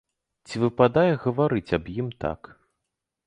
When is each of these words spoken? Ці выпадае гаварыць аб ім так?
Ці 0.51 0.55
выпадае 0.63 1.11
гаварыць 1.25 1.75
аб 1.79 1.85
ім 1.99 2.07
так? 2.25 2.41